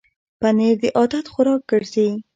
[0.39, 2.09] پنېر د عادت خوراک ګرځي.